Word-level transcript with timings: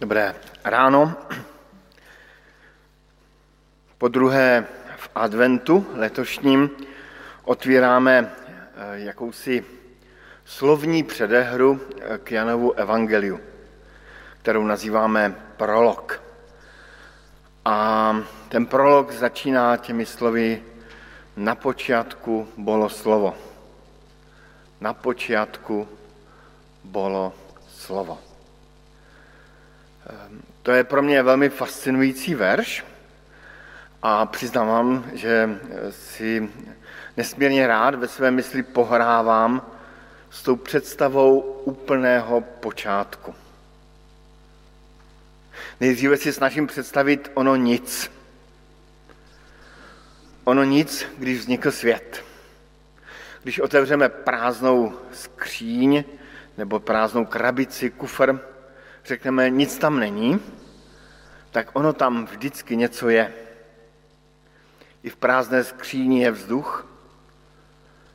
Dobré 0.00 0.34
ráno. 0.64 1.14
Po 3.98 4.08
druhé 4.08 4.66
v 4.96 5.10
adventu 5.14 5.86
letošním 5.94 6.70
otvíráme 7.44 8.28
eh, 8.28 8.98
jakousi 9.08 9.64
slovní 10.44 11.02
předehru 11.02 11.80
eh, 11.80 12.18
k 12.18 12.32
Janovu 12.32 12.72
evangeliu, 12.72 13.40
kterou 14.42 14.64
nazýváme 14.64 15.34
prolog. 15.56 16.22
A 17.64 18.16
ten 18.48 18.66
prolog 18.66 19.12
začíná 19.12 19.76
těmi 19.76 20.06
slovy 20.06 20.62
na 21.36 21.54
počátku 21.54 22.48
bylo 22.56 22.88
slovo. 22.88 23.34
Na 24.80 24.94
počátku 24.94 25.88
bylo 26.84 27.32
slovo. 27.68 28.25
Ehm, 30.06 30.42
to 30.62 30.70
je 30.72 30.84
pro 30.84 31.02
mě 31.02 31.22
velmi 31.22 31.48
fascinující 31.48 32.34
verš 32.34 32.84
a 34.02 34.26
přiznávám, 34.26 35.04
že 35.14 35.58
si 35.90 36.48
nesmírně 37.16 37.66
rád 37.66 37.94
ve 37.94 38.08
své 38.08 38.30
mysli 38.30 38.62
pohrávám 38.62 39.62
s 40.30 40.42
tou 40.42 40.56
představou 40.56 41.40
úplného 41.40 42.40
počátku. 42.40 43.34
Nejdříve 45.80 46.16
si 46.16 46.32
snažím 46.32 46.66
představit 46.66 47.30
ono 47.34 47.56
nic. 47.56 48.10
Ono 50.44 50.64
nic, 50.64 51.06
když 51.18 51.38
vznikl 51.38 51.70
svět. 51.70 52.24
Když 53.42 53.60
otevřeme 53.60 54.08
prázdnou 54.08 54.94
skříň 55.12 56.04
nebo 56.58 56.80
prázdnou 56.80 57.24
krabici, 57.24 57.90
kufr, 57.90 58.40
řekneme, 59.06 59.50
nic 59.50 59.78
tam 59.78 60.00
není, 60.00 60.40
tak 61.50 61.70
ono 61.72 61.92
tam 61.92 62.26
vždycky 62.26 62.76
něco 62.76 63.08
je. 63.08 63.32
I 65.02 65.10
v 65.10 65.16
prázdné 65.16 65.64
skříni 65.64 66.22
je 66.22 66.30
vzduch, 66.30 66.86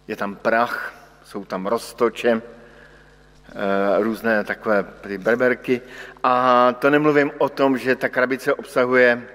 je 0.07 0.15
tam 0.15 0.35
prach, 0.35 0.93
jsou 1.23 1.45
tam 1.45 1.67
roztoče, 1.67 2.41
eh, 2.41 4.03
různé 4.03 4.43
takové 4.43 4.85
berberky. 5.17 5.81
A 6.23 6.71
to 6.71 6.89
nemluvím 6.89 7.31
o 7.37 7.49
tom, 7.49 7.77
že 7.77 7.95
ta 7.95 8.09
krabice 8.09 8.53
obsahuje 8.53 9.27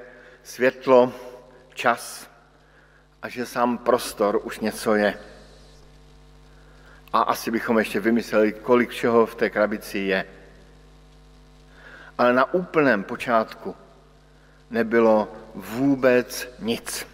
světlo, 0.42 1.12
čas 1.74 2.30
a 3.22 3.28
že 3.28 3.46
sám 3.46 3.78
prostor 3.78 4.40
už 4.44 4.58
něco 4.58 4.94
je. 4.94 5.18
A 7.12 7.20
asi 7.20 7.50
bychom 7.50 7.78
ještě 7.78 8.00
vymysleli, 8.00 8.52
kolik 8.52 8.90
všeho 8.90 9.26
v 9.26 9.34
té 9.34 9.50
krabici 9.50 9.98
je 9.98 10.24
ale 12.18 12.32
na 12.32 12.54
úplném 12.54 13.04
počátku 13.04 13.76
nebylo 14.70 15.28
vůbec 15.54 16.48
nic. 16.58 17.06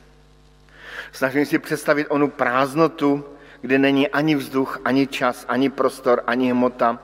Snažím 1.12 1.47
si 1.47 1.59
představit 1.59 2.06
onu 2.06 2.31
prázdnotu, 2.31 3.25
kde 3.61 3.78
není 3.78 4.09
ani 4.09 4.34
vzduch, 4.34 4.81
ani 4.84 5.06
čas, 5.06 5.44
ani 5.48 5.70
prostor, 5.70 6.22
ani 6.27 6.50
hmota, 6.50 6.98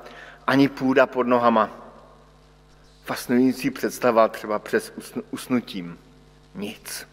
ani 0.46 0.68
půda 0.68 1.06
pod 1.06 1.26
nohama. 1.26 1.70
Fascinující 3.04 3.70
představa 3.70 4.28
třeba 4.28 4.58
přes 4.58 4.92
usnutím. 5.30 5.98
Nic. 6.54 7.08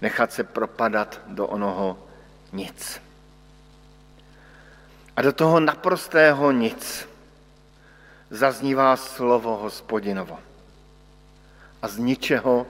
Nechat 0.00 0.32
se 0.32 0.44
propadat 0.44 1.20
do 1.26 1.46
onoho 1.46 2.06
nic. 2.52 3.02
A 5.16 5.22
do 5.22 5.32
toho 5.32 5.60
naprostého 5.60 6.52
nic 6.52 7.08
zaznívá 8.30 8.96
slovo 8.96 9.56
hospodinovo. 9.56 10.38
A 11.82 11.88
z 11.88 11.98
ničeho 11.98 12.66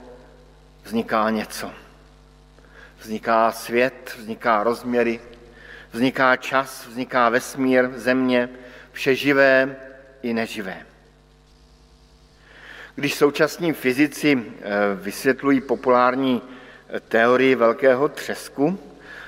vzniká 0.83 1.29
něco. 1.29 1.71
Vzniká 2.99 3.51
svět, 3.51 4.15
vzniká 4.17 4.63
rozměry, 4.63 5.19
vzniká 5.91 6.35
čas, 6.35 6.87
vzniká 6.87 7.29
vesmír, 7.29 7.89
země, 7.95 8.49
vše 8.91 9.15
živé 9.15 9.75
i 10.21 10.33
neživé. 10.33 10.85
Když 12.95 13.15
současní 13.15 13.73
fyzici 13.73 14.37
eh, 14.37 14.61
vysvětlují 14.95 15.61
populární 15.61 16.41
eh, 16.89 16.99
teorii 16.99 17.55
velkého 17.55 18.09
třesku, 18.09 18.79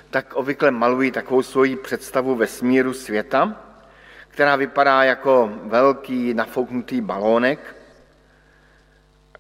tak 0.09 0.33
obvykle 0.33 0.71
malují 0.71 1.11
takovou 1.11 1.41
svoji 1.43 1.75
představu 1.75 2.35
vesmíru 2.35 2.93
světa, 2.93 3.72
která 4.33 4.55
vypadá 4.55 5.03
jako 5.03 5.51
velký 5.63 6.33
nafouknutý 6.33 7.01
balónek, 7.01 7.75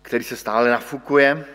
který 0.01 0.23
se 0.23 0.37
stále 0.37 0.69
nafukuje 0.69 1.45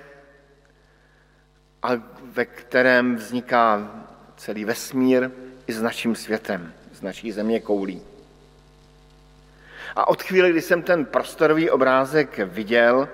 a 1.83 1.89
ve 2.23 2.45
kterém 2.45 3.17
vzniká 3.17 3.91
celý 4.37 4.65
vesmír 4.65 5.31
i 5.67 5.73
s 5.73 5.83
naším 5.83 6.15
světem, 6.15 6.73
s 6.93 7.03
naší 7.03 7.33
země 7.33 7.61
koulí. 7.61 8.03
A 9.97 10.09
od 10.09 10.23
chvíle, 10.23 10.51
kdy 10.51 10.63
jsem 10.63 10.83
ten 10.83 11.05
prostorový 11.05 11.71
obrázek 11.71 12.39
viděl, 12.39 13.09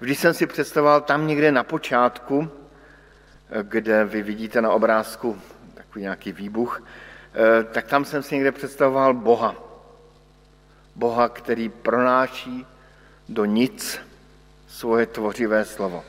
vždy 0.00 0.14
jsem 0.14 0.34
si 0.34 0.46
představoval 0.46 1.00
tam 1.00 1.26
někde 1.26 1.52
na 1.52 1.62
počátku, 1.62 2.50
kde 3.62 4.04
vy 4.04 4.22
vidíte 4.22 4.62
na 4.62 4.70
obrázku 4.70 5.40
takový 5.74 6.02
nějaký 6.02 6.32
výbuch, 6.32 6.82
tak 7.72 7.86
tam 7.86 8.04
jsem 8.04 8.22
si 8.22 8.34
někde 8.34 8.52
představoval 8.52 9.14
Boha. 9.14 9.54
Boha, 10.94 11.28
který 11.28 11.68
pronáší 11.68 12.66
do 13.28 13.44
nic 13.44 14.00
svoje 14.68 15.06
tvořivé 15.06 15.64
slovo. 15.64 16.04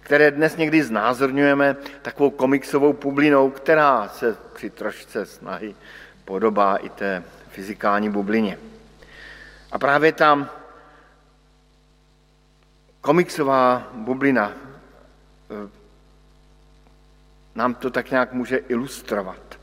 Které 0.00 0.30
dnes 0.30 0.56
někdy 0.56 0.82
znázorňujeme 0.82 1.76
takovou 2.02 2.30
komiksovou 2.30 2.92
publinou, 2.92 3.50
která 3.50 4.08
se 4.08 4.36
při 4.54 4.70
trošce 4.70 5.26
snahy 5.26 5.74
podobá 6.24 6.76
i 6.76 6.88
té 6.88 7.22
fyzikální 7.48 8.10
bublině. 8.10 8.58
A 9.72 9.78
právě 9.78 10.12
tam 10.12 10.50
komiksová 13.00 13.88
bublina 13.92 14.52
eh, 14.52 15.70
nám 17.54 17.74
to 17.74 17.90
tak 17.90 18.10
nějak 18.10 18.32
může 18.32 18.56
ilustrovat. 18.56 19.59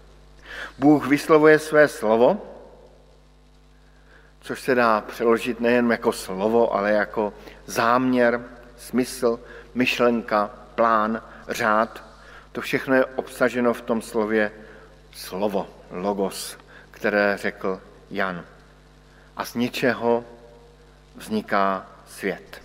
Bůh 0.78 1.08
vyslovuje 1.08 1.60
své 1.60 1.88
slovo, 1.88 2.42
což 4.42 4.62
se 4.62 4.76
dá 4.76 5.02
přeložit 5.02 5.60
nejen 5.60 5.92
jako 5.92 6.12
slovo, 6.12 6.74
ale 6.74 6.92
jako 6.92 7.34
záměr, 7.66 8.44
smysl, 8.78 9.40
myšlenka, 9.76 10.52
plán, 10.76 11.22
řád. 11.48 12.04
To 12.52 12.62
všechno 12.62 12.96
je 12.96 13.06
obsaženo 13.06 13.74
v 13.74 13.82
tom 13.82 14.02
slově 14.02 14.52
slovo, 15.12 15.68
logos, 15.92 16.58
které 16.92 17.38
řekl 17.38 17.82
Jan. 18.10 18.46
A 19.38 19.46
z 19.46 19.56
ničeho 19.56 20.26
vzniká 21.16 21.88
svět. 22.08 22.62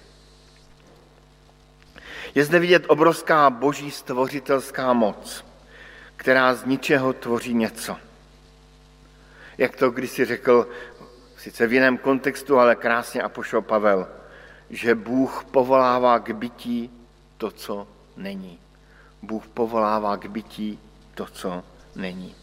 Je 2.35 2.45
zde 2.45 2.59
vidět 2.59 2.85
obrovská 2.89 3.51
boží 3.51 3.91
stvořitelská 3.91 4.93
moc– 4.93 5.45
která 6.23 6.55
z 6.55 6.65
ničeho 6.65 7.13
tvoří 7.13 7.55
něco. 7.55 7.97
Jak 9.59 9.77
to 9.77 9.91
když 9.91 10.11
si 10.11 10.25
řekl, 10.25 10.69
sice 11.37 11.67
v 11.67 11.73
jiném 11.73 11.99
kontextu, 11.99 12.59
ale 12.59 12.75
krásně 12.77 13.23
Apoštol 13.23 13.63
Pavel, 13.63 14.09
že 14.71 14.95
Bůh 14.95 15.45
povolává 15.51 16.19
k 16.19 16.31
bytí 16.31 16.91
to, 17.37 17.51
co 17.51 17.89
není. 18.17 18.59
Bůh 19.23 19.47
povolává 19.49 20.17
k 20.17 20.27
bytí 20.27 20.79
to, 21.15 21.27
co 21.27 21.65
není. 21.97 22.35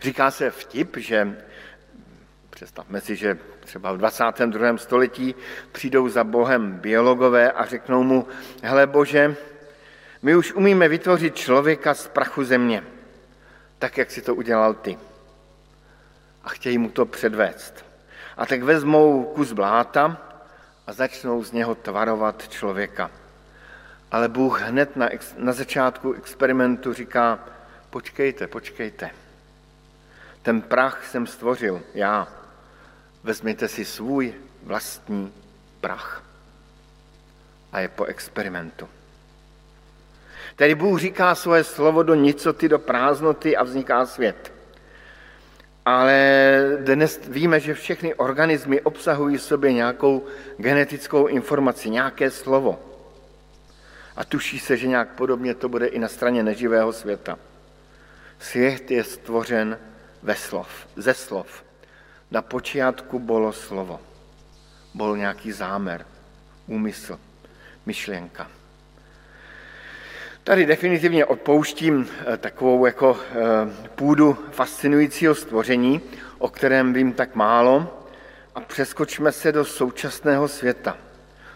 Říká 0.00 0.30
se 0.30 0.50
vtip, 0.50 0.96
že 0.96 1.38
představme 2.50 3.00
si, 3.00 3.16
že 3.16 3.38
třeba 3.60 3.92
v 3.92 3.98
22. 3.98 4.76
století 4.76 5.34
přijdou 5.72 6.08
za 6.08 6.24
Bohem 6.24 6.72
biologové 6.72 7.52
a 7.52 7.66
řeknou 7.66 8.02
mu, 8.02 8.26
hele 8.62 8.86
Bože, 8.86 9.36
my 10.22 10.36
už 10.36 10.52
umíme 10.52 10.88
vytvořit 10.88 11.36
člověka 11.36 11.94
z 11.94 12.08
prachu 12.08 12.44
země, 12.44 12.84
tak, 13.78 13.98
jak 13.98 14.10
si 14.10 14.22
to 14.22 14.34
udělal 14.34 14.74
ty. 14.74 14.98
A 16.44 16.48
chtějí 16.48 16.78
mu 16.78 16.90
to 16.90 17.06
předvést. 17.06 17.84
A 18.36 18.46
tak 18.46 18.62
vezmou 18.62 19.24
kus 19.24 19.52
bláta 19.52 20.16
a 20.86 20.92
začnou 20.92 21.44
z 21.44 21.52
něho 21.52 21.74
tvarovat 21.74 22.48
člověka. 22.48 23.10
Ale 24.10 24.28
Bůh 24.28 24.60
hned 24.60 24.96
na, 24.96 25.08
na 25.36 25.52
začátku 25.52 26.12
experimentu 26.12 26.92
říká, 26.92 27.38
počkejte, 27.90 28.46
počkejte. 28.46 29.10
Ten 30.42 30.62
prach 30.62 31.06
jsem 31.06 31.26
stvořil 31.26 31.82
já. 31.94 32.28
Vezměte 33.22 33.68
si 33.68 33.84
svůj 33.84 34.34
vlastní 34.62 35.32
prach. 35.80 36.22
A 37.72 37.80
je 37.80 37.88
po 37.88 38.04
experimentu. 38.04 38.88
Tedy 40.60 40.74
Bůh 40.74 41.00
říká 41.00 41.34
svoje 41.34 41.64
slovo 41.64 42.02
do 42.02 42.14
nicoty, 42.14 42.68
do 42.68 42.78
prázdnoty 42.78 43.56
a 43.56 43.62
vzniká 43.62 44.06
svět. 44.06 44.52
ale 45.84 46.14
dnes 46.84 47.20
víme, 47.28 47.60
že 47.60 47.74
všechny 47.74 48.14
organismy 48.14 48.80
obsahují 48.80 49.36
v 49.36 49.42
sobě 49.42 49.72
nějakou 49.72 50.24
genetickou 50.56 51.26
informaci, 51.26 51.90
nějaké 51.90 52.30
slovo. 52.30 52.78
A 54.16 54.24
tuší 54.24 54.58
se, 54.58 54.76
že 54.76 54.86
nějak 54.86 55.08
podobně 55.08 55.54
to 55.54 55.68
bude 55.68 55.86
i 55.86 55.98
na 55.98 56.08
straně 56.08 56.42
neživého 56.42 56.92
světa. 56.92 57.38
Svět 58.38 58.90
je 58.90 59.04
stvořen 59.04 59.78
ve 60.22 60.34
slov, 60.34 60.68
ze 60.96 61.14
slov. 61.14 61.64
Na 62.30 62.42
počátku 62.42 63.18
bylo 63.18 63.52
slovo. 63.52 64.00
Byl 64.94 65.16
nějaký 65.16 65.52
zámer, 65.52 66.06
úmysl, 66.66 67.18
myšlenka. 67.86 68.59
Tady 70.44 70.66
definitivně 70.66 71.26
odpouštím 71.26 72.08
eh, 72.26 72.36
takovou 72.36 72.86
jako 72.86 73.18
eh, 73.20 73.36
půdu 73.94 74.38
fascinujícího 74.50 75.34
stvoření, 75.34 76.00
o 76.38 76.48
kterém 76.48 76.92
vím 76.92 77.12
tak 77.12 77.34
málo, 77.34 78.04
a 78.54 78.60
přeskočme 78.60 79.32
se 79.32 79.52
do 79.52 79.64
současného 79.64 80.48
světa, 80.48 80.96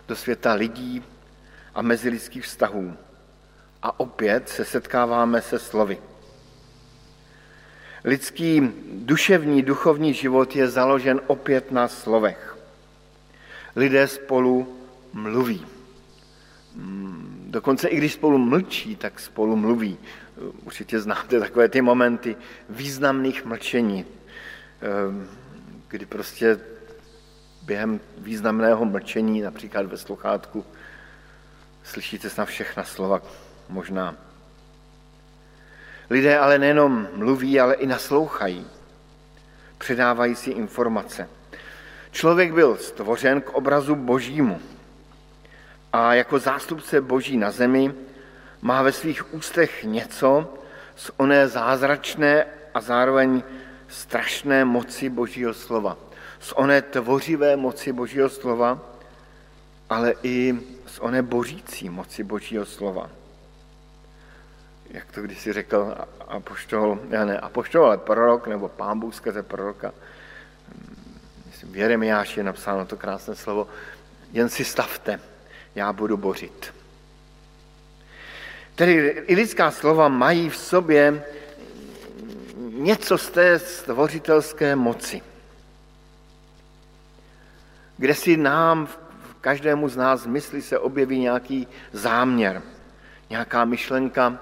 do 0.08 0.16
světa 0.16 0.52
lidí 0.52 1.04
a 1.74 1.82
mezilidských 1.82 2.44
vztahů. 2.44 2.96
A 3.82 4.00
opět 4.00 4.48
se 4.48 4.64
setkáváme 4.64 5.42
se 5.42 5.58
slovy. 5.58 5.98
Lidský 8.04 8.72
duševní, 8.92 9.62
duchovní 9.62 10.14
život 10.14 10.56
je 10.56 10.68
založen 10.68 11.20
opět 11.26 11.72
na 11.72 11.88
slovech. 11.88 12.56
Lidé 13.76 14.08
spolu 14.08 14.78
mluví. 15.12 15.73
Hmm, 16.76 17.46
dokonce 17.50 17.88
i 17.88 17.96
když 17.96 18.12
spolu 18.12 18.38
mlčí, 18.38 18.96
tak 18.96 19.20
spolu 19.20 19.56
mluví. 19.56 19.98
Určitě 20.64 21.00
znáte 21.00 21.40
takové 21.40 21.68
ty 21.68 21.82
momenty 21.82 22.36
významných 22.70 23.44
mlčení, 23.44 24.04
ehm, 24.80 25.28
kdy 25.88 26.06
prostě 26.06 26.60
během 27.62 28.00
významného 28.18 28.84
mlčení, 28.84 29.40
například 29.40 29.86
ve 29.86 29.96
sluchátku, 29.96 30.64
slyšíte 31.82 32.30
snad 32.30 32.44
všechna 32.44 32.84
slova 32.84 33.22
možná. 33.68 34.16
Lidé 36.10 36.38
ale 36.38 36.58
nejenom 36.58 37.08
mluví, 37.14 37.60
ale 37.60 37.74
i 37.74 37.86
naslouchají. 37.86 38.66
Předávají 39.78 40.34
si 40.34 40.50
informace. 40.50 41.28
Člověk 42.10 42.52
byl 42.52 42.76
stvořen 42.76 43.40
k 43.40 43.50
obrazu 43.50 43.94
božímu 43.94 44.60
a 45.94 46.14
jako 46.14 46.38
zástupce 46.38 47.00
boží 47.00 47.36
na 47.36 47.50
zemi 47.50 47.94
má 48.62 48.82
ve 48.82 48.92
svých 48.92 49.34
ústech 49.34 49.84
něco 49.84 50.54
z 50.96 51.10
oné 51.16 51.48
zázračné 51.48 52.46
a 52.74 52.80
zároveň 52.80 53.42
strašné 53.88 54.64
moci 54.64 55.08
božího 55.08 55.54
slova. 55.54 55.96
Z 56.40 56.52
oné 56.56 56.82
tvořivé 56.82 57.56
moci 57.56 57.92
božího 57.92 58.28
slova, 58.28 58.80
ale 59.90 60.14
i 60.22 60.58
z 60.86 60.98
oné 60.98 61.22
božící 61.22 61.90
moci 61.90 62.24
božího 62.24 62.66
slova. 62.66 63.10
Jak 64.90 65.12
to 65.12 65.22
když 65.22 65.38
si 65.38 65.52
řekl 65.52 65.94
apoštol, 66.28 66.98
ne 67.08 67.38
apoštol, 67.38 67.86
ale 67.86 67.98
prorok, 67.98 68.46
nebo 68.46 68.68
pán 68.68 69.00
Bůh 69.00 69.14
skrze 69.14 69.42
proroka, 69.42 69.92
myslím, 71.46 71.72
v 71.72 71.76
Jeremiáši 71.76 72.40
je 72.40 72.44
napsáno 72.44 72.86
to 72.86 72.96
krásné 72.96 73.34
slovo, 73.34 73.68
jen 74.32 74.48
si 74.48 74.64
stavte, 74.64 75.20
já 75.74 75.92
budu 75.92 76.16
bořit. 76.16 76.74
Tedy 78.74 78.92
i 79.26 79.34
lidská 79.34 79.70
slova 79.70 80.08
mají 80.08 80.50
v 80.50 80.56
sobě 80.56 81.24
něco 82.70 83.18
z 83.18 83.30
té 83.30 83.58
stvořitelské 83.58 84.76
moci, 84.76 85.22
kde 87.96 88.14
si 88.14 88.36
nám, 88.36 88.88
každému 89.40 89.88
z 89.88 89.96
nás 89.96 90.26
mysli 90.26 90.62
se 90.62 90.78
objeví 90.78 91.18
nějaký 91.18 91.68
záměr, 91.92 92.62
nějaká 93.30 93.64
myšlenka, 93.64 94.38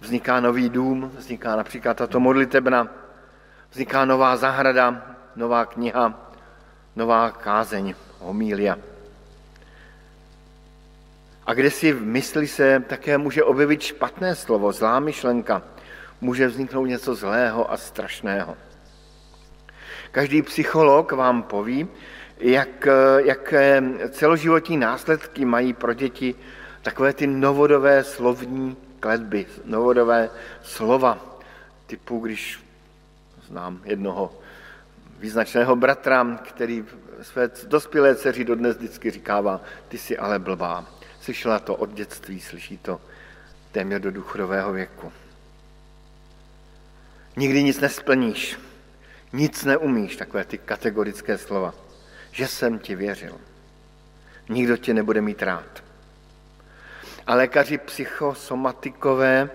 Vzniká 0.00 0.40
nový 0.40 0.68
dům, 0.68 1.12
vzniká 1.16 1.56
například 1.56 1.96
tato 1.96 2.20
modlitebna, 2.20 2.88
vzniká 3.70 4.04
nová 4.04 4.36
zahrada, 4.36 5.16
nová 5.36 5.64
kniha, 5.64 6.30
nová 6.96 7.30
kázeň, 7.30 7.94
homília. 8.18 8.76
A 11.46 11.54
kde 11.54 11.70
si 11.70 11.92
v 11.92 12.02
mysli 12.02 12.48
se 12.48 12.84
také 12.86 13.18
může 13.18 13.44
objevit 13.44 13.82
špatné 13.82 14.34
slovo, 14.34 14.72
zlá 14.72 15.00
myšlenka, 15.00 15.62
může 16.20 16.46
vzniknout 16.46 16.86
něco 16.86 17.14
zlého 17.14 17.72
a 17.72 17.76
strašného. 17.76 18.56
Každý 20.10 20.42
psycholog 20.42 21.12
vám 21.12 21.42
poví, 21.42 21.88
jak, 22.38 22.88
jak 23.24 23.54
celoživotní 24.10 24.76
následky 24.76 25.44
mají 25.44 25.72
pro 25.72 25.94
děti 25.94 26.34
takové 26.82 27.12
ty 27.12 27.26
novodové 27.26 28.04
slovní 28.04 28.76
kletby, 29.00 29.46
novodové 29.64 30.30
slova, 30.62 31.38
typu, 31.86 32.18
když 32.18 32.60
znám 33.46 33.80
jednoho 33.84 34.38
význačného 35.18 35.76
bratra, 35.76 36.40
který 36.44 36.84
své 37.22 37.50
dospělé 37.66 38.14
dceři 38.14 38.44
dodnes 38.44 38.76
vždycky 38.76 39.10
říkává, 39.10 39.60
ty 39.88 39.98
jsi 39.98 40.18
ale 40.18 40.38
blbá. 40.38 40.95
Slyšela 41.26 41.58
to 41.58 41.74
od 41.74 41.92
dětství, 41.92 42.40
slyší 42.40 42.78
to 42.78 43.00
téměř 43.72 44.02
do 44.02 44.10
důchodového 44.10 44.72
věku. 44.72 45.12
Nikdy 47.36 47.62
nic 47.62 47.80
nesplníš, 47.80 48.58
nic 49.32 49.64
neumíš, 49.64 50.16
takové 50.16 50.44
ty 50.44 50.58
kategorické 50.58 51.38
slova. 51.38 51.74
Že 52.30 52.48
jsem 52.48 52.78
ti 52.78 52.94
věřil. 52.94 53.40
Nikdo 54.48 54.76
tě 54.76 54.94
nebude 54.94 55.20
mít 55.20 55.42
rád 55.42 55.82
a 57.26 57.34
lékaři 57.34 57.78
psychosomatikové 57.78 59.50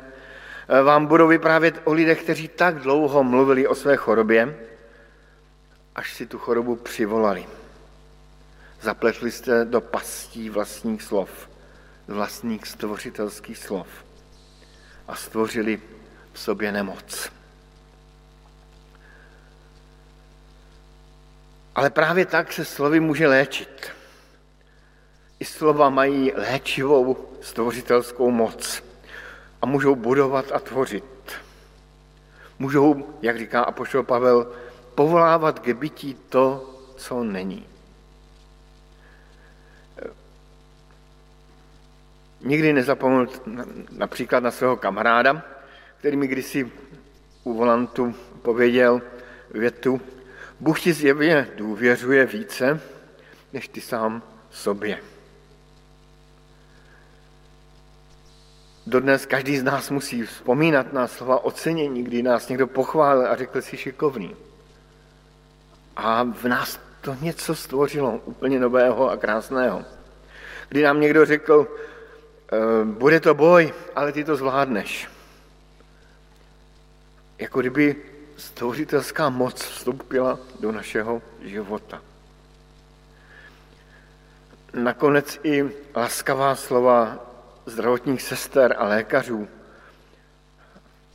eh, 0.68 0.82
vám 0.82 1.06
budou 1.06 1.28
vyprávět 1.28 1.82
o 1.84 1.94
lidech, 1.94 2.24
kteří 2.24 2.48
tak 2.48 2.80
dlouho 2.80 3.24
mluvili 3.24 3.68
o 3.68 3.76
své 3.76 3.96
chorobě, 3.96 4.60
až 5.96 6.14
si 6.14 6.26
tu 6.26 6.38
chorobu 6.38 6.76
přivolali. 6.76 7.46
Zapletli 8.82 9.32
jste 9.32 9.66
do 9.66 9.82
pastí 9.82 10.50
vlastních 10.50 11.04
slov, 11.04 11.51
vlastních 12.12 12.68
stvořitelských 12.68 13.58
slov 13.58 13.88
a 15.08 15.16
stvořili 15.16 15.82
v 16.34 16.40
sobě 16.40 16.72
nemoc. 16.72 17.32
Ale 21.76 21.90
právě 21.90 22.26
tak 22.26 22.54
se 22.54 22.66
slovy 22.66 23.00
může 23.00 23.28
léčit. 23.28 23.92
I 25.40 25.46
slova 25.46 25.90
mají 25.90 26.32
léčivou 26.36 27.30
stvořitelskou 27.42 28.32
moc 28.32 28.84
a 29.62 29.66
můžou 29.66 29.96
budovat 29.96 30.52
a 30.52 30.60
tvořit. 30.60 31.32
Můžou, 32.60 33.18
jak 33.22 33.38
říká 33.38 33.62
apoštol 33.64 34.04
Pavel, 34.04 34.54
povolávat 34.96 35.60
k 35.60 35.74
bytí 35.74 36.14
to, 36.30 36.76
co 36.98 37.24
není. 37.24 37.71
Nikdy 42.44 42.74
nezapomenu 42.74 43.28
například 43.92 44.44
na 44.44 44.52
svého 44.52 44.78
kamaráda, 44.78 45.44
který 45.98 46.18
mi 46.18 46.28
kdysi 46.28 46.72
u 47.44 47.54
volantu 47.54 48.16
pověděl 48.42 49.02
větu, 49.52 50.02
Bůh 50.60 50.82
ti 50.82 50.94
zjevně 50.94 51.48
důvěřuje 51.56 52.26
více, 52.26 52.82
než 53.54 53.68
ty 53.68 53.82
sám 53.82 54.24
sobě. 54.52 55.00
Dodnes 58.88 59.26
každý 59.26 59.58
z 59.58 59.64
nás 59.64 59.90
musí 59.90 60.24
vzpomínat 60.24 60.94
na 60.94 61.08
slova 61.08 61.44
ocenění, 61.44 62.04
kdy 62.04 62.24
nás 62.24 62.50
někdo 62.50 62.68
pochválil 62.68 63.28
a 63.28 63.36
řekl 63.36 63.62
si 63.62 63.78
šikovný. 63.78 64.36
A 65.96 66.24
v 66.24 66.44
nás 66.44 66.80
to 67.02 67.16
něco 67.22 67.56
stvořilo 67.56 68.22
úplně 68.26 68.60
nového 68.60 69.10
a 69.10 69.18
krásného. 69.18 69.86
Kdy 70.70 70.84
nám 70.84 71.02
někdo 71.02 71.26
řekl, 71.26 71.68
bude 72.84 73.20
to 73.20 73.34
boj, 73.34 73.74
ale 73.96 74.12
ty 74.12 74.24
to 74.24 74.36
zvládneš. 74.36 75.10
Jako 77.40 77.60
kdyby 77.60 77.96
stvořitelská 78.38 79.30
moc 79.30 79.64
vstoupila 79.64 80.40
do 80.60 80.72
našeho 80.72 81.22
života. 81.42 82.02
Nakonec 84.74 85.40
i 85.44 85.72
laskavá 85.96 86.56
slova 86.56 87.18
zdravotních 87.66 88.22
sester 88.22 88.76
a 88.78 88.88
lékařů, 88.88 89.48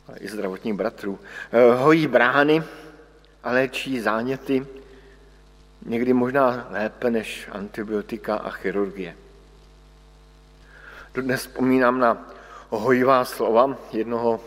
a 0.09 0.12
i 0.21 0.28
zdravotních 0.28 0.75
bratrů, 0.75 1.19
eh, 1.52 1.75
hojí 1.75 2.07
brány 2.07 2.62
a 3.43 3.50
léčí 3.52 4.00
záněty, 4.00 4.66
někdy 5.87 6.12
možná 6.12 6.69
lépe 6.71 7.11
než 7.11 7.49
antibiotika 7.52 8.37
a 8.37 8.50
chirurgie. 8.50 9.25
Dnes 11.17 11.41
vzpomínám 11.41 11.99
na 12.01 12.29
hojivá 12.69 13.25
slova 13.25 13.77
jednoho 13.93 14.41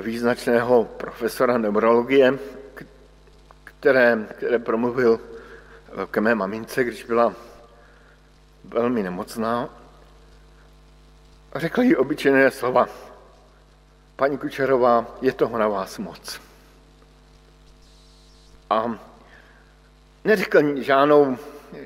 význačného 0.00 0.84
profesora 0.84 1.58
neurologie, 1.58 2.38
které, 3.64 4.28
které 4.36 4.58
promluvil 4.58 5.20
ke 6.10 6.20
mé 6.20 6.34
mamince, 6.34 6.84
když 6.84 7.04
byla 7.04 7.34
velmi 8.64 9.02
nemocná. 9.02 9.68
Řekl 11.56 11.82
jí 11.82 11.96
obyčejné 11.96 12.50
slova. 12.50 12.88
Paní 14.16 14.38
Kučerová, 14.38 15.06
je 15.20 15.32
toho 15.32 15.58
na 15.58 15.68
vás 15.68 15.98
moc. 15.98 16.40
A 18.70 18.98
neřekl 20.24 20.82
žádnou, 20.82 21.38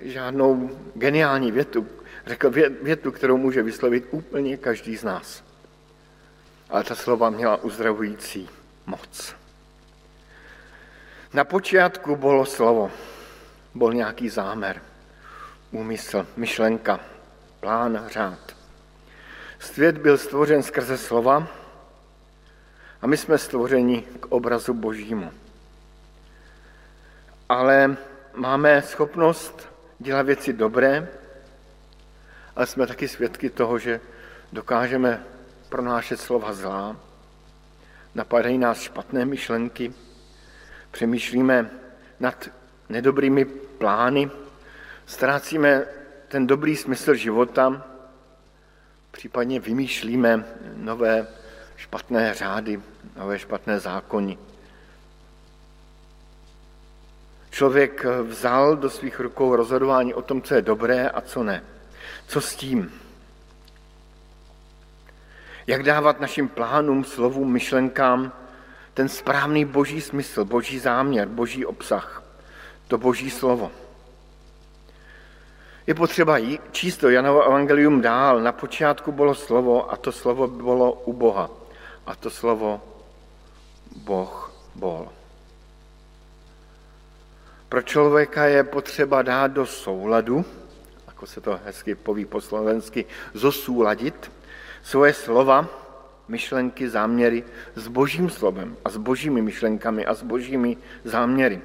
žádnou 0.02 0.70
geniální 0.94 1.52
větu, 1.52 1.86
řekl 2.26 2.50
větu, 2.82 3.12
kterou 3.12 3.36
může 3.36 3.62
vyslovit 3.62 4.08
úplně 4.10 4.56
každý 4.56 4.96
z 4.96 5.04
nás. 5.04 5.44
Ale 6.70 6.84
ta 6.84 6.94
slova 6.94 7.30
měla 7.30 7.56
uzdravující 7.56 8.48
moc. 8.86 9.34
Na 11.34 11.44
počátku 11.44 12.16
bylo 12.16 12.46
slovo, 12.46 12.90
byl 13.74 13.94
nějaký 13.94 14.28
zámer, 14.28 14.82
úmysl, 15.70 16.26
myšlenka, 16.36 17.00
plán, 17.60 18.08
řád. 18.12 18.56
Svět 19.58 19.98
byl 19.98 20.18
stvořen 20.18 20.62
skrze 20.62 20.98
slova 20.98 21.48
a 23.02 23.06
my 23.06 23.16
jsme 23.16 23.38
stvořeni 23.38 24.04
k 24.20 24.26
obrazu 24.26 24.74
božímu. 24.74 25.32
Ale 27.48 27.96
máme 28.34 28.82
schopnost 28.82 29.68
dělat 29.98 30.26
věci 30.26 30.52
dobré, 30.52 31.08
ale 32.56 32.66
jsme 32.66 32.86
taky 32.86 33.08
svědky 33.08 33.50
toho, 33.50 33.78
že 33.78 34.00
dokážeme 34.52 35.24
pronášet 35.68 36.20
slova 36.20 36.52
zlá, 36.52 36.96
napadají 38.14 38.58
nás 38.58 38.80
špatné 38.80 39.24
myšlenky, 39.24 39.92
přemýšlíme 40.90 41.70
nad 42.20 42.48
nedobrými 42.88 43.44
plány, 43.44 44.30
ztrácíme 45.06 45.84
ten 46.28 46.46
dobrý 46.46 46.76
smysl 46.76 47.14
života, 47.14 47.86
případně 49.10 49.60
vymýšlíme 49.60 50.44
nové 50.76 51.26
špatné 51.76 52.34
řády, 52.34 52.82
nové 53.16 53.38
špatné 53.38 53.80
zákony. 53.80 54.38
Člověk 57.50 58.04
vzal 58.04 58.76
do 58.76 58.90
svých 58.90 59.20
rukou 59.20 59.56
rozhodování 59.56 60.14
o 60.14 60.22
tom, 60.22 60.42
co 60.42 60.54
je 60.54 60.62
dobré 60.62 61.08
a 61.08 61.20
co 61.20 61.42
ne. 61.42 61.62
Co 62.32 62.40
s 62.40 62.56
tím? 62.56 62.92
Jak 65.66 65.82
dávat 65.82 66.20
našim 66.20 66.48
plánům, 66.48 67.04
slovům, 67.04 67.52
myšlenkám 67.52 68.32
ten 68.94 69.08
správný 69.08 69.64
boží 69.64 70.00
smysl, 70.00 70.44
boží 70.44 70.78
záměr, 70.78 71.28
boží 71.28 71.66
obsah, 71.66 72.22
to 72.88 72.98
boží 72.98 73.30
slovo. 73.30 73.72
Je 75.86 75.94
potřeba 75.94 76.38
číst 76.70 76.96
to 76.96 77.10
Janovo 77.10 77.42
evangelium 77.42 78.00
dál. 78.00 78.40
Na 78.40 78.52
počátku 78.52 79.12
bylo 79.12 79.34
slovo 79.34 79.92
a 79.92 79.96
to 79.96 80.12
slovo 80.12 80.46
bylo 80.48 80.92
u 80.92 81.12
Boha. 81.12 81.50
A 82.06 82.16
to 82.16 82.30
slovo 82.30 82.80
Boh 83.96 84.52
bol. 84.74 85.08
Pro 87.68 87.82
člověka 87.82 88.44
je 88.44 88.64
potřeba 88.64 89.22
dát 89.22 89.52
do 89.52 89.66
souladu, 89.66 90.44
jako 91.22 91.26
se 91.30 91.40
to 91.40 91.60
hezky 91.64 91.94
poví 91.94 92.24
po 92.24 92.40
slovensky, 92.40 93.04
zosúladit 93.34 94.30
svoje 94.82 95.14
slova, 95.14 95.68
myšlenky, 96.28 96.88
záměry 96.88 97.44
s 97.74 97.88
božím 97.88 98.30
slovem 98.30 98.76
a 98.84 98.90
s 98.90 98.96
božími 98.96 99.42
myšlenkami 99.42 100.06
a 100.06 100.14
s 100.14 100.22
božími 100.22 100.76
záměry. 101.04 101.60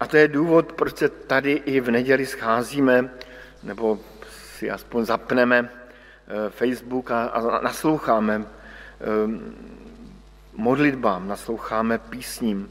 A 0.00 0.06
to 0.06 0.16
je 0.16 0.28
důvod, 0.28 0.72
proč 0.72 0.96
se 0.96 1.08
tady 1.08 1.52
i 1.52 1.80
v 1.80 1.90
neděli 1.90 2.26
scházíme, 2.26 3.10
nebo 3.62 4.00
si 4.56 4.70
aspoň 4.70 5.04
zapneme 5.04 5.68
eh, 5.68 6.50
Facebook 6.50 7.10
a, 7.10 7.60
nasloucháme 7.62 8.44
eh, 8.44 9.04
modlitbám, 10.56 11.28
nasloucháme 11.28 11.98
písním, 11.98 12.70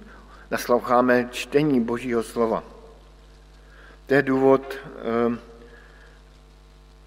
nasloucháme 0.52 1.30
čtení 1.32 1.82
Božího 1.82 2.24
slova. 2.24 2.64
To 4.06 4.14
je 4.14 4.22
důvod, 4.22 4.74
eh, 4.74 5.49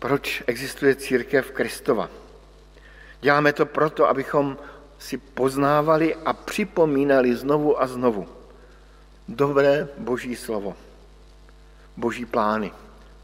proč 0.02 0.42
existuje 0.46 0.94
církev 0.94 1.50
Kristova. 1.50 2.10
Děláme 3.20 3.52
to 3.52 3.66
proto, 3.66 4.08
abychom 4.08 4.58
si 4.98 5.18
poznávali 5.18 6.14
a 6.14 6.32
připomínali 6.32 7.36
znovu 7.36 7.82
a 7.82 7.86
znovu 7.86 8.28
dobré 9.28 9.88
Boží 9.98 10.36
slovo, 10.36 10.74
Boží 11.96 12.24
plány 12.24 12.72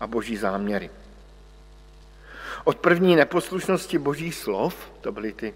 a 0.01 0.07
Boží 0.07 0.37
záměry. 0.37 0.91
Od 2.65 2.79
první 2.79 3.17
neposlušnosti 3.17 3.99
Božích 3.99 4.35
slov, 4.35 4.91
to 5.01 5.13
byly 5.13 5.33
ty, 5.33 5.55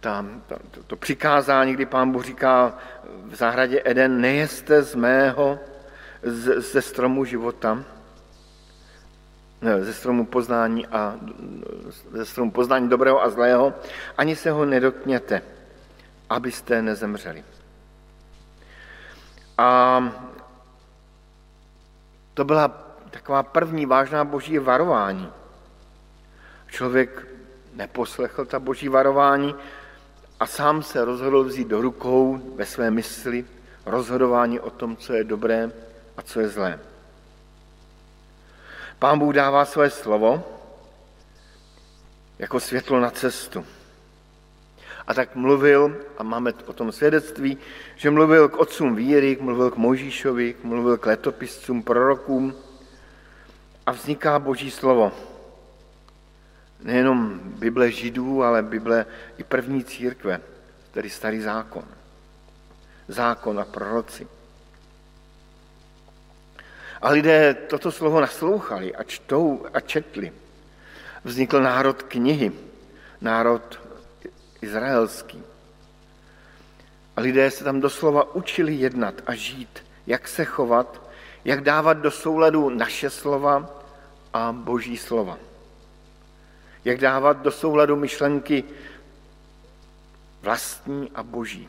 tam, 0.00 0.42
to, 0.46 0.56
to, 0.70 0.82
to 0.82 0.96
přikázání, 0.96 1.74
kdy 1.74 1.86
pán 1.86 2.12
Bůh 2.12 2.24
říká 2.24 2.78
v 3.24 3.34
zahradě 3.34 3.82
Eden, 3.84 4.20
nejeste 4.20 4.82
z 4.82 4.94
mého, 4.94 5.58
z, 6.22 6.72
ze 6.72 6.82
stromu 6.82 7.24
života, 7.24 7.84
ze 9.80 9.92
stromu 9.92 10.26
poznání 10.26 10.86
a 10.86 11.14
ze 12.12 12.24
stromu 12.24 12.50
poznání 12.50 12.88
dobrého 12.88 13.22
a 13.22 13.30
zlého, 13.30 13.74
ani 14.18 14.36
se 14.36 14.50
ho 14.50 14.64
nedotkněte, 14.64 15.42
abyste 16.30 16.82
nezemřeli. 16.82 17.44
A 19.58 20.00
to 22.34 22.44
byla 22.44 22.68
taková 23.10 23.42
první 23.42 23.86
vážná 23.86 24.24
boží 24.24 24.58
varování. 24.58 25.28
Člověk 26.66 27.26
neposlechl 27.74 28.44
ta 28.44 28.58
boží 28.58 28.88
varování 28.88 29.54
a 30.40 30.46
sám 30.46 30.82
se 30.82 31.04
rozhodl 31.04 31.44
vzít 31.44 31.68
do 31.68 31.80
rukou 31.80 32.40
ve 32.56 32.66
své 32.66 32.90
mysli 32.90 33.44
rozhodování 33.86 34.60
o 34.60 34.70
tom, 34.70 34.96
co 34.96 35.12
je 35.12 35.24
dobré 35.24 35.70
a 36.16 36.22
co 36.22 36.40
je 36.40 36.48
zlé. 36.48 36.80
Pán 38.98 39.18
Bůh 39.18 39.34
dává 39.34 39.64
své 39.64 39.90
slovo 39.90 40.44
jako 42.38 42.60
světlo 42.60 43.00
na 43.00 43.10
cestu. 43.10 43.66
A 45.06 45.14
tak 45.14 45.36
mluvil, 45.36 45.96
a 46.18 46.22
máme 46.22 46.52
o 46.66 46.72
tom 46.72 46.92
svědectví, 46.92 47.58
že 47.96 48.10
mluvil 48.10 48.48
k 48.48 48.56
otcům 48.56 48.96
víry, 48.96 49.38
mluvil 49.40 49.70
k 49.70 49.76
Mojžíšovi, 49.76 50.54
mluvil 50.62 50.96
k 50.98 51.06
letopiscům, 51.06 51.82
prorokům 51.82 52.54
a 53.86 53.92
vzniká 53.92 54.38
Boží 54.38 54.70
slovo. 54.70 55.12
Nejenom 56.80 57.40
Bible 57.44 57.90
židů, 57.90 58.42
ale 58.42 58.62
Bible 58.62 59.06
i 59.38 59.44
první 59.44 59.84
církve, 59.84 60.40
tedy 60.90 61.10
starý 61.10 61.40
zákon. 61.40 61.84
Zákon 63.08 63.60
a 63.60 63.64
proroci. 63.64 64.35
A 67.02 67.10
lidé 67.10 67.54
toto 67.54 67.92
slovo 67.92 68.20
naslouchali 68.20 68.94
a 68.94 69.02
čtou 69.02 69.66
a 69.72 69.80
četli. 69.80 70.32
Vznikl 71.24 71.60
národ 71.60 72.02
knihy, 72.02 72.52
národ 73.20 73.80
izraelský. 74.62 75.42
A 77.16 77.20
lidé 77.20 77.50
se 77.50 77.64
tam 77.64 77.80
doslova 77.80 78.34
učili 78.34 78.74
jednat 78.74 79.14
a 79.26 79.34
žít, 79.34 79.84
jak 80.06 80.28
se 80.28 80.44
chovat, 80.44 81.00
jak 81.44 81.60
dávat 81.60 81.98
do 81.98 82.10
souladu 82.10 82.70
naše 82.70 83.10
slova 83.10 83.82
a 84.32 84.52
boží 84.52 84.96
slova. 84.96 85.38
Jak 86.84 86.98
dávat 86.98 87.42
do 87.42 87.50
souladu 87.50 87.96
myšlenky 87.96 88.64
vlastní 90.42 91.10
a 91.14 91.22
boží. 91.22 91.68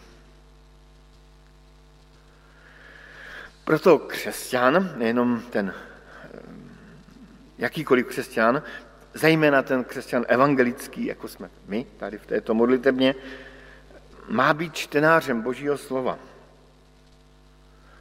Proto 3.68 4.00
křesťan, 4.00 4.96
nejenom 4.96 5.42
ten 5.52 5.68
eh, 5.68 6.40
jakýkoliv 7.58 8.08
křesťan, 8.08 8.64
zejména 9.14 9.62
ten 9.62 9.84
křesťan 9.84 10.26
evangelický, 10.28 11.06
jako 11.06 11.28
jsme 11.28 11.50
my 11.68 11.86
tady 11.98 12.18
v 12.18 12.26
této 12.26 12.54
modlitebně, 12.54 13.16
má 14.30 14.54
být 14.54 14.74
čtenářem 14.74 15.42
Božího 15.42 15.78
slova. 15.78 16.20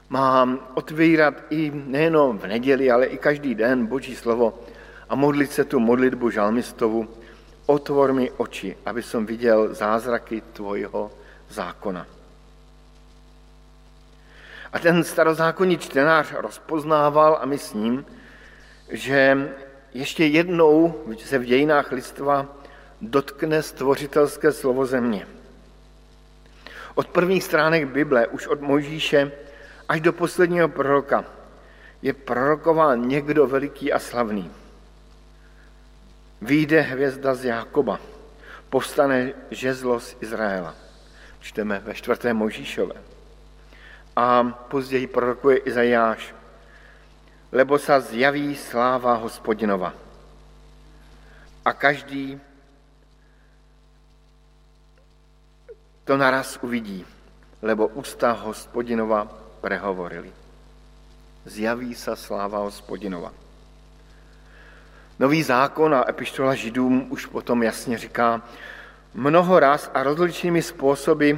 Má 0.08 0.58
otvírat 0.74 1.34
i 1.50 1.72
nejenom 1.74 2.38
v 2.38 2.46
neděli, 2.46 2.90
ale 2.90 3.06
i 3.06 3.18
každý 3.18 3.54
den 3.54 3.86
Boží 3.86 4.16
slovo 4.16 4.62
a 5.08 5.14
modlit 5.14 5.52
se 5.52 5.64
tu 5.64 5.80
modlitbu 5.80 6.30
žalmistovu. 6.30 7.08
Otvor 7.66 8.12
mi 8.12 8.30
oči, 8.30 8.76
aby 8.86 9.02
som 9.02 9.26
viděl 9.26 9.74
zázraky 9.74 10.42
tvojho 10.52 11.10
zákona. 11.50 12.15
A 14.72 14.78
ten 14.78 15.04
starozákonní 15.04 15.78
čtenář 15.78 16.32
rozpoznával, 16.32 17.38
a 17.40 17.46
my 17.46 17.58
s 17.58 17.74
ním, 17.74 18.06
že 18.88 19.48
ještě 19.94 20.26
jednou 20.26 20.94
se 21.24 21.38
v 21.38 21.44
dějinách 21.44 21.92
lidstva 21.92 22.46
dotkne 23.00 23.62
stvořitelské 23.62 24.52
slovo 24.52 24.86
země. 24.86 25.26
Od 26.94 27.06
prvních 27.06 27.44
stránek 27.44 27.88
Bible, 27.88 28.26
už 28.26 28.46
od 28.46 28.60
Mojžíše 28.60 29.32
Až 29.88 30.00
do 30.00 30.12
posledního 30.12 30.68
proroka 30.68 31.24
je 32.02 32.12
prorokován 32.12 33.08
někdo 33.08 33.46
veliký 33.46 33.92
a 33.92 33.98
slavný. 33.98 34.50
Výjde 36.42 36.80
hvězda 36.80 37.34
z 37.34 37.44
Jákoba, 37.44 38.00
povstane 38.70 39.32
žezlo 39.50 40.00
z 40.00 40.16
Izraela. 40.20 40.74
Čteme 41.40 41.82
ve 41.84 41.94
čtvrté 41.94 42.34
Možíšové. 42.34 42.94
A 44.16 44.44
později 44.44 45.06
prorokuje 45.06 45.56
Izajáš, 45.56 46.34
lebo 47.52 47.76
sa 47.78 48.00
zjaví 48.00 48.56
sláva 48.56 49.14
hospodinova. 49.20 49.92
A 51.64 51.70
každý 51.72 52.40
to 56.04 56.16
naraz 56.16 56.58
uvidí, 56.62 57.04
lebo 57.62 57.92
ústa 57.92 58.32
hospodinova 58.32 59.28
prehovorili. 59.60 60.32
Zjaví 61.44 61.94
sa 61.94 62.16
sláva 62.16 62.64
hospodinova. 62.64 63.34
Nový 65.18 65.42
zákon 65.42 65.94
a 65.94 66.08
epištola 66.08 66.54
židům 66.54 67.06
už 67.10 67.26
potom 67.26 67.62
jasně 67.62 67.98
říká, 67.98 68.42
mnoho 69.14 69.58
raz 69.60 69.90
a 69.94 70.02
rozličnými 70.02 70.62
způsoby 70.62 71.32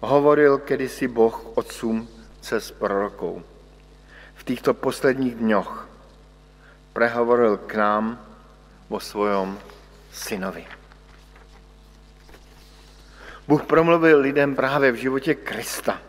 hovoril 0.00 0.58
kedysi 0.58 1.08
Boh 1.08 1.58
otcům 1.58 2.08
cez 2.40 2.70
prorokou. 2.70 3.42
V 4.34 4.44
týchto 4.44 4.74
posledních 4.74 5.34
dňoch 5.34 5.88
prehovoril 6.92 7.56
k 7.56 7.74
nám 7.74 8.26
o 8.88 9.00
svojom 9.00 9.58
synovi. 10.12 10.66
Bůh 13.48 13.66
promluvil 13.66 14.20
lidem 14.20 14.56
právě 14.56 14.92
v 14.92 14.94
životě 14.94 15.34
Krista, 15.34 16.00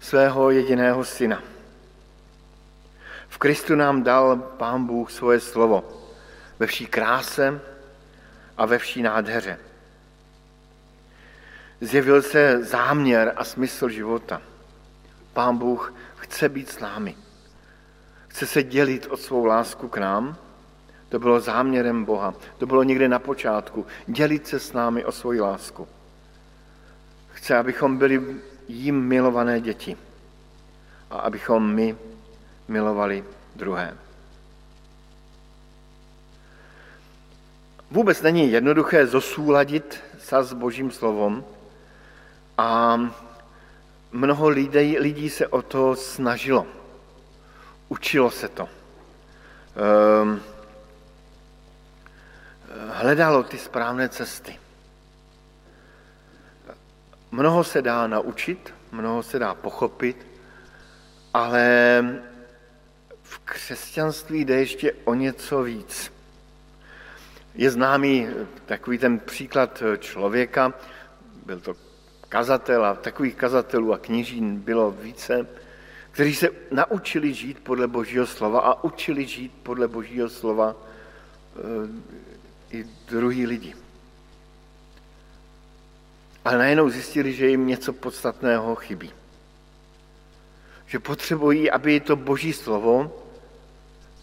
svého 0.00 0.50
jediného 0.50 1.04
syna. 1.04 1.42
V 3.28 3.38
Kristu 3.38 3.74
nám 3.74 4.02
dal 4.02 4.36
Pán 4.36 4.86
Bůh 4.86 5.10
svoje 5.10 5.40
slovo 5.40 5.84
ve 6.58 6.66
vší 6.66 6.86
kráse 6.86 7.60
a 8.56 8.66
ve 8.66 8.78
vší 8.78 9.02
nádheře. 9.02 9.58
Zjevil 11.80 12.22
se 12.22 12.64
záměr 12.64 13.32
a 13.36 13.44
smysl 13.44 13.88
života. 13.88 14.42
Pán 15.32 15.56
Bůh 15.56 15.94
chce 16.16 16.48
být 16.48 16.70
s 16.70 16.78
námi. 16.78 17.16
Chce 18.28 18.46
se 18.46 18.62
dělit 18.62 19.06
od 19.06 19.20
svou 19.20 19.44
lásku 19.44 19.88
k 19.88 19.98
nám. 19.98 20.36
To 21.08 21.18
bylo 21.18 21.40
záměrem 21.40 22.04
Boha. 22.04 22.34
To 22.58 22.66
bylo 22.66 22.82
někde 22.82 23.08
na 23.08 23.18
počátku. 23.18 23.86
Dělit 24.06 24.46
se 24.46 24.60
s 24.60 24.72
námi 24.72 25.04
o 25.04 25.12
svoji 25.12 25.40
lásku. 25.40 25.88
Chce, 27.32 27.56
abychom 27.56 27.96
byli 27.96 28.22
jím 28.68 29.00
milované 29.00 29.60
děti. 29.60 29.96
A 31.10 31.18
abychom 31.18 31.74
my 31.74 31.96
milovali 32.68 33.24
druhé. 33.56 33.96
Vůbec 37.90 38.22
není 38.22 38.52
jednoduché 38.52 39.06
zosúladit 39.06 39.96
sa 40.20 40.44
s 40.44 40.52
Božím 40.52 40.90
slovom 40.92 41.44
a 42.58 43.00
mnoho 44.12 44.48
lidí, 44.48 44.98
lidí 44.98 45.30
se 45.30 45.46
o 45.46 45.62
to 45.62 45.96
snažilo. 45.96 46.66
Učilo 47.88 48.30
se 48.30 48.48
to. 48.48 48.68
Um, 50.22 50.42
hledalo 52.88 53.42
ty 53.42 53.58
správné 53.58 54.08
cesty. 54.08 54.58
Mnoho 57.30 57.64
se 57.64 57.82
dá 57.82 58.06
naučit, 58.06 58.74
mnoho 58.92 59.22
se 59.22 59.38
dá 59.38 59.54
pochopit, 59.54 60.26
ale 61.34 62.04
v 63.22 63.38
křesťanství 63.38 64.44
jde 64.44 64.54
ještě 64.54 64.92
o 65.04 65.14
něco 65.14 65.62
víc. 65.62 66.12
Je 67.54 67.70
známý 67.70 68.28
takový 68.66 68.98
ten 68.98 69.18
příklad 69.18 69.82
člověka, 69.98 70.72
byl 71.46 71.60
to 71.60 71.87
kazatel 72.28 72.84
a 72.84 72.94
takových 72.94 73.34
kazatelů 73.34 73.92
a 73.92 73.98
kněží 73.98 74.40
bylo 74.40 74.90
více, 74.90 75.46
kteří 76.10 76.34
se 76.34 76.48
naučili 76.70 77.34
žít 77.34 77.58
podle 77.60 77.86
Božího 77.86 78.26
slova 78.26 78.60
a 78.60 78.84
učili 78.84 79.26
žít 79.26 79.52
podle 79.62 79.88
Božího 79.88 80.28
slova 80.28 80.76
eh, 81.56 82.76
i 82.76 82.86
druhý 83.08 83.46
lidi. 83.46 83.74
Ale 86.44 86.58
najednou 86.58 86.90
zjistili, 86.90 87.32
že 87.32 87.48
jim 87.48 87.66
něco 87.66 87.92
podstatného 87.92 88.74
chybí. 88.74 89.10
Že 90.86 90.98
potřebují, 90.98 91.70
aby 91.70 92.00
to 92.00 92.16
Boží 92.16 92.52
slovo, 92.52 93.24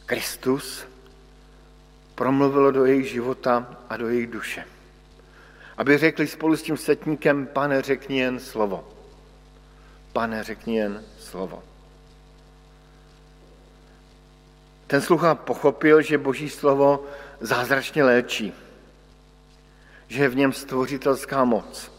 Kristus, 0.05 0.85
promluvilo 2.15 2.71
do 2.71 2.85
jejich 2.85 3.09
života 3.09 3.77
a 3.89 3.97
do 3.97 4.07
jejich 4.07 4.27
duše 4.27 4.74
aby 5.77 5.97
řekli 5.97 6.27
spolu 6.27 6.57
s 6.57 6.61
tím 6.61 6.77
setníkem, 6.77 7.47
pane, 7.47 7.81
řekni 7.81 8.19
jen 8.19 8.39
slovo. 8.39 8.87
Pane, 10.13 10.43
řekni 10.43 10.77
jen 10.77 11.03
slovo. 11.19 11.63
Ten 14.87 15.01
slucha 15.01 15.35
pochopil, 15.35 16.01
že 16.01 16.17
boží 16.17 16.49
slovo 16.49 17.05
zázračně 17.39 18.03
léčí, 18.03 18.53
že 20.07 20.23
je 20.23 20.29
v 20.29 20.35
něm 20.35 20.53
stvořitelská 20.53 21.43
moc. 21.45 21.91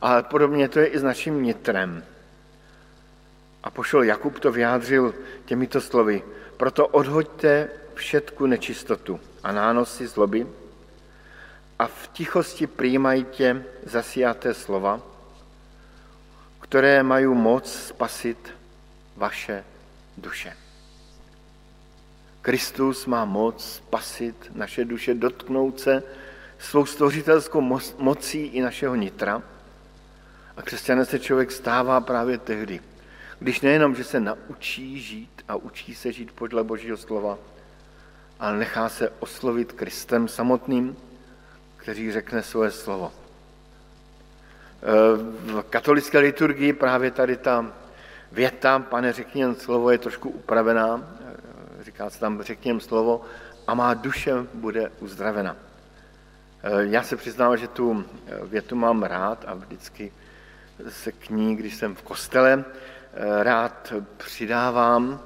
Ale 0.00 0.22
podobně 0.22 0.68
to 0.68 0.78
je 0.78 0.86
i 0.86 0.98
s 0.98 1.02
naším 1.02 1.42
nitrem. 1.42 2.04
A 3.62 3.70
pošel 3.70 4.02
Jakub 4.02 4.38
to 4.38 4.52
vyjádřil 4.52 5.14
těmito 5.44 5.80
slovy. 5.80 6.22
Proto 6.56 6.86
odhoďte 6.86 7.68
všetku 7.94 8.46
nečistotu 8.46 9.20
a 9.42 9.52
nánosy 9.52 10.06
zloby, 10.06 10.46
a 11.82 11.86
v 11.86 12.08
tichosti 12.12 12.66
přijímajte 12.66 13.64
zasiaté 13.86 14.54
slova, 14.54 15.00
které 16.60 17.02
mají 17.02 17.26
moc 17.26 17.72
spasit 17.72 18.54
vaše 19.16 19.64
duše. 20.18 20.56
Kristus 22.42 23.06
má 23.06 23.24
moc 23.24 23.74
spasit 23.74 24.50
naše 24.54 24.84
duše, 24.84 25.14
dotknout 25.14 25.80
se 25.80 26.02
svou 26.58 26.86
stvořitelskou 26.86 27.60
mocí 27.98 28.46
i 28.46 28.60
našeho 28.62 28.94
nitra. 28.94 29.42
A 30.56 30.62
křesťané 30.62 31.04
se 31.04 31.18
člověk 31.18 31.52
stává 31.52 32.00
právě 32.00 32.38
tehdy, 32.38 32.80
když 33.38 33.60
nejenom, 33.60 33.94
že 33.94 34.04
se 34.04 34.20
naučí 34.20 35.00
žít 35.00 35.42
a 35.48 35.56
učí 35.56 35.94
se 35.94 36.12
žít 36.12 36.32
podle 36.32 36.64
Božího 36.64 36.96
slova, 36.96 37.38
ale 38.40 38.58
nechá 38.58 38.88
se 38.88 39.10
oslovit 39.20 39.72
Kristem 39.72 40.28
samotným, 40.28 40.96
kteří 41.82 42.12
řekne 42.12 42.42
svoje 42.42 42.70
slovo. 42.70 43.12
E, 43.12 43.16
v 45.52 45.62
katolické 45.70 46.18
liturgii 46.18 46.72
právě 46.72 47.10
tady 47.10 47.36
ta 47.36 47.66
věta, 48.32 48.78
pane, 48.78 49.12
řekni 49.12 49.54
slovo, 49.54 49.90
je 49.90 49.98
trošku 49.98 50.30
upravená. 50.30 51.02
E, 51.80 51.84
říká 51.84 52.10
se 52.10 52.20
tam, 52.20 52.42
řekni 52.42 52.80
slovo 52.80 53.24
a 53.66 53.74
má 53.74 53.94
duše 53.94 54.34
bude 54.54 54.92
uzdravena. 55.00 55.56
E, 56.62 56.86
já 56.86 57.02
se 57.02 57.16
přiznám, 57.16 57.56
že 57.56 57.68
tu 57.68 58.04
větu 58.42 58.76
mám 58.76 59.02
rád 59.02 59.44
a 59.46 59.54
vždycky 59.54 60.12
se 60.88 61.12
k 61.12 61.30
ní, 61.30 61.56
když 61.56 61.74
jsem 61.74 61.94
v 61.94 62.02
kostele, 62.02 62.64
rád 63.42 63.92
přidávám 64.16 65.20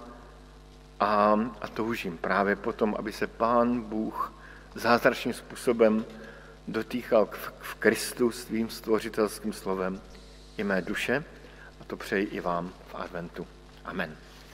a, 1.01 1.41
a 1.61 1.69
toužím 1.69 2.19
právě 2.19 2.57
potom, 2.57 2.95
aby 2.99 3.13
se 3.13 3.27
Pán 3.27 3.81
Bůh 3.81 4.33
zázračným 4.75 5.35
způsobem 5.35 6.05
dotýchal 6.69 7.29
v 7.61 7.75
Kristu 7.75 8.31
svým 8.31 8.71
stvořitelským 8.71 9.53
slovem 9.53 10.01
i 10.57 10.65
mé 10.65 10.83
duše 10.83 11.25
a 11.81 11.85
to 11.85 11.97
přeji 11.97 12.27
i 12.27 12.41
vám 12.41 12.73
v 12.87 12.95
adventu. 12.95 13.47
Amen. 13.85 14.26